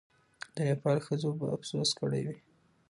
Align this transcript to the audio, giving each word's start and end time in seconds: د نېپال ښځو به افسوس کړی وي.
د 0.55 0.57
نېپال 0.67 0.97
ښځو 1.07 1.29
به 1.39 1.45
افسوس 1.55 1.89
کړی 1.99 2.21
وي. 2.27 2.37